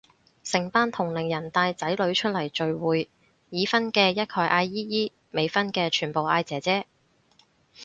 [0.43, 3.07] 成班同齡人帶仔女出嚟聚會，
[3.51, 6.87] 已婚嘅一概嗌姨姨，未婚嘅全部嗌姐姐